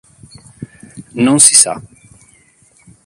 [1.25, 1.73] Non si sa.